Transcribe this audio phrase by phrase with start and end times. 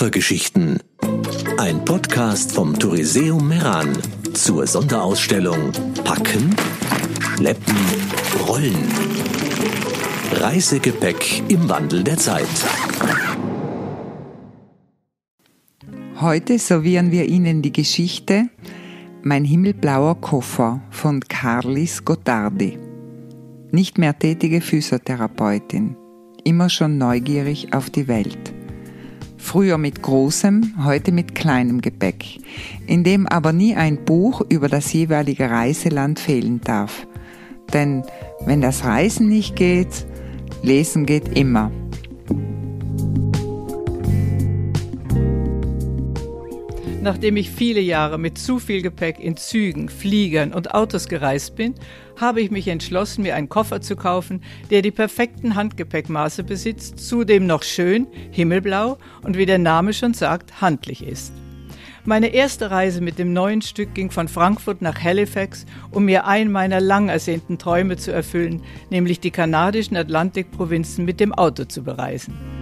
[0.00, 0.78] Koffergeschichten.
[1.58, 3.92] Ein Podcast vom Touriseum Meran
[4.32, 5.72] zur Sonderausstellung
[6.04, 6.56] Packen,
[7.36, 7.76] Schleppen,
[8.48, 8.88] Rollen.
[10.32, 12.48] Reisegepäck im Wandel der Zeit.
[16.18, 18.48] Heute servieren wir Ihnen die Geschichte
[19.22, 22.78] Mein himmelblauer Koffer von Carlis Gottardi.
[23.70, 25.94] Nicht mehr tätige Physiotherapeutin,
[26.42, 28.59] immer schon neugierig auf die Welt.
[29.42, 32.38] Früher mit großem, heute mit kleinem Gepäck,
[32.86, 37.06] in dem aber nie ein Buch über das jeweilige Reiseland fehlen darf.
[37.72, 38.04] Denn
[38.44, 40.06] wenn das Reisen nicht geht,
[40.62, 41.72] Lesen geht immer.
[47.02, 51.74] Nachdem ich viele Jahre mit zu viel Gepäck in Zügen, Fliegern und Autos gereist bin,
[52.20, 57.46] habe ich mich entschlossen, mir einen Koffer zu kaufen, der die perfekten Handgepäckmaße besitzt, zudem
[57.46, 61.32] noch schön, himmelblau und wie der Name schon sagt, handlich ist.
[62.04, 66.52] Meine erste Reise mit dem neuen Stück ging von Frankfurt nach Halifax, um mir einen
[66.52, 72.59] meiner lang ersehnten Träume zu erfüllen, nämlich die kanadischen Atlantikprovinzen mit dem Auto zu bereisen.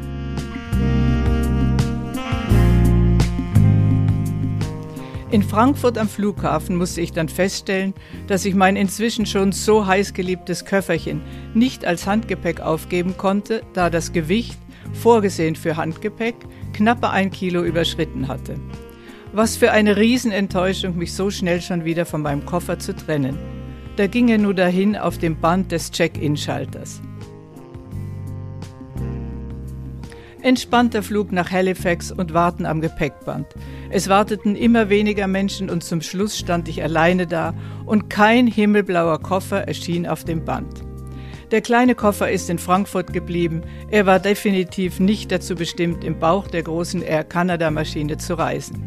[5.31, 7.93] In Frankfurt am Flughafen musste ich dann feststellen,
[8.29, 11.21] dass ich mein inzwischen schon so heiß geliebtes Köfferchen
[11.53, 14.59] nicht als Handgepäck aufgeben konnte, da das Gewicht,
[14.95, 16.35] vorgesehen für Handgepäck,
[16.73, 18.55] knappe ein Kilo überschritten hatte.
[19.35, 23.37] Was für eine Riesenenttäuschung, mich so schnell schon wieder von meinem Koffer zu trennen.
[23.97, 27.03] Da ging er nur dahin auf dem Band des Check-in-Schalters.
[30.41, 33.47] Entspannter Flug nach Halifax und Warten am Gepäckband.
[33.91, 37.55] Es warteten immer weniger Menschen und zum Schluss stand ich alleine da
[37.87, 40.85] und kein himmelblauer Koffer erschien auf dem Band.
[41.51, 43.63] Der kleine Koffer ist in Frankfurt geblieben.
[43.91, 48.85] Er war definitiv nicht dazu bestimmt, im Bauch der großen Air Canada Maschine zu reisen.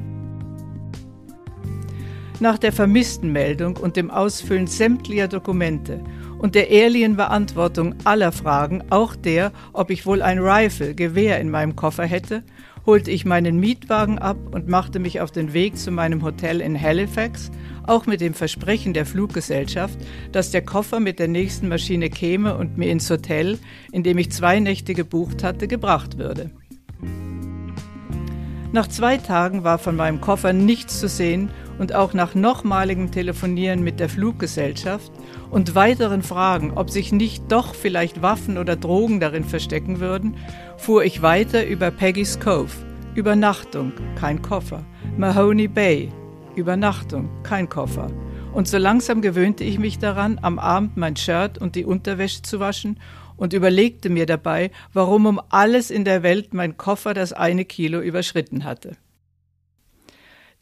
[2.39, 6.03] Nach der Vermisstenmeldung und dem Ausfüllen sämtlicher Dokumente
[6.41, 11.51] und der ehrlichen Beantwortung aller Fragen, auch der, ob ich wohl ein Rifle, Gewehr in
[11.51, 12.43] meinem Koffer hätte,
[12.83, 16.81] holte ich meinen Mietwagen ab und machte mich auf den Weg zu meinem Hotel in
[16.81, 17.51] Halifax,
[17.85, 19.99] auch mit dem Versprechen der Fluggesellschaft,
[20.31, 23.59] dass der Koffer mit der nächsten Maschine käme und mir ins Hotel,
[23.91, 26.49] in dem ich zwei Nächte gebucht hatte, gebracht würde.
[28.73, 33.83] Nach zwei Tagen war von meinem Koffer nichts zu sehen und auch nach nochmaligem Telefonieren
[33.83, 35.11] mit der Fluggesellschaft
[35.49, 40.37] und weiteren Fragen, ob sich nicht doch vielleicht Waffen oder Drogen darin verstecken würden,
[40.77, 42.71] fuhr ich weiter über Peggy's Cove,
[43.15, 44.83] Übernachtung, kein Koffer,
[45.17, 46.11] Mahoney Bay,
[46.55, 48.09] Übernachtung, kein Koffer.
[48.53, 52.59] Und so langsam gewöhnte ich mich daran, am Abend mein Shirt und die Unterwäsche zu
[52.59, 52.99] waschen
[53.37, 57.99] und überlegte mir dabei, warum um alles in der Welt mein Koffer das eine Kilo
[58.01, 58.97] überschritten hatte.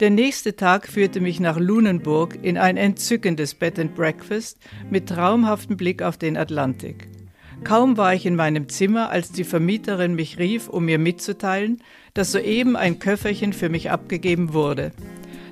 [0.00, 5.76] Der nächste Tag führte mich nach Lunenburg in ein entzückendes Bed and Breakfast mit traumhaftem
[5.76, 7.06] Blick auf den Atlantik.
[7.64, 11.82] Kaum war ich in meinem Zimmer, als die Vermieterin mich rief, um mir mitzuteilen,
[12.14, 14.92] dass soeben ein Köfferchen für mich abgegeben wurde.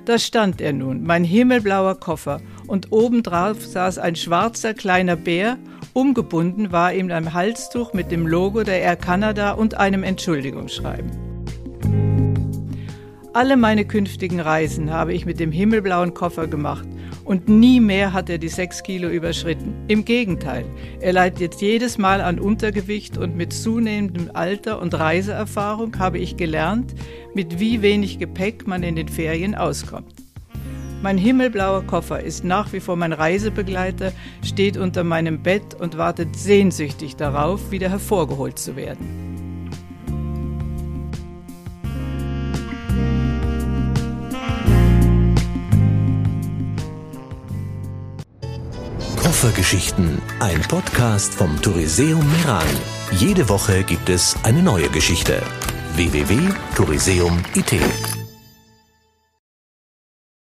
[0.05, 5.59] Da stand er nun, mein himmelblauer Koffer, und obendrauf saß ein schwarzer kleiner Bär,
[5.93, 11.28] umgebunden war ihm ein Halstuch mit dem Logo der Air Canada und einem Entschuldigungsschreiben.
[13.31, 16.87] Alle meine künftigen Reisen habe ich mit dem himmelblauen Koffer gemacht
[17.25, 19.75] und nie mehr hat er die sechs Kilo überschritten.
[19.87, 20.65] Im Gegenteil,
[20.99, 26.37] er leidet jetzt jedes Mal an Untergewicht und mit zunehmendem Alter und Reiseerfahrung habe ich
[26.37, 26.95] gelernt,
[27.35, 30.15] mit wie wenig Gepäck man in den Ferien auskommt.
[31.03, 34.11] Mein himmelblauer Koffer ist nach wie vor mein Reisebegleiter,
[34.43, 39.28] steht unter meinem Bett und wartet sehnsüchtig darauf, wieder hervorgeholt zu werden.
[49.39, 52.67] Koffergeschichten, ein Podcast vom Touriseum Meran.
[53.11, 55.41] Jede Woche gibt es eine neue Geschichte.
[55.95, 58.18] www.touriseum.it